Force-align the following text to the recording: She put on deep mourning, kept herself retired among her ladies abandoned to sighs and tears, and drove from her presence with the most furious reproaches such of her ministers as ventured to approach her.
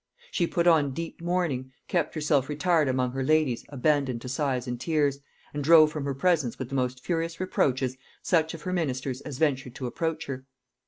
She 0.31 0.47
put 0.47 0.65
on 0.65 0.95
deep 0.95 1.21
mourning, 1.21 1.73
kept 1.87 2.15
herself 2.15 2.49
retired 2.49 2.87
among 2.87 3.11
her 3.11 3.23
ladies 3.23 3.63
abandoned 3.69 4.19
to 4.23 4.29
sighs 4.29 4.65
and 4.65 4.81
tears, 4.81 5.19
and 5.53 5.63
drove 5.63 5.91
from 5.91 6.05
her 6.05 6.15
presence 6.15 6.57
with 6.57 6.69
the 6.69 6.73
most 6.75 7.05
furious 7.05 7.39
reproaches 7.39 7.97
such 8.23 8.55
of 8.55 8.63
her 8.63 8.73
ministers 8.73 9.21
as 9.21 9.37
ventured 9.37 9.75
to 9.75 9.85
approach 9.85 10.25
her. 10.25 10.47